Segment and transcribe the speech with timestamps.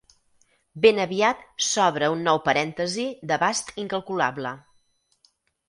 [0.85, 4.59] Ben aviat s'obre un nou parèntesi d'abast incalculable.